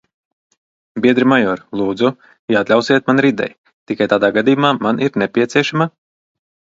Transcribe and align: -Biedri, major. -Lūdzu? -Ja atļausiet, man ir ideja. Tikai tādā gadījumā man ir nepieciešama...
-Biedri, 1.05 1.25
major. 1.33 1.59
-Lūdzu? 1.81 2.09
-Ja 2.51 2.63
atļausiet, 2.65 3.05
man 3.11 3.21
ir 3.23 3.27
ideja. 3.29 3.55
Tikai 3.91 4.07
tādā 4.15 4.31
gadījumā 4.39 4.73
man 4.87 5.03
ir 5.09 5.21
nepieciešama... 5.25 5.89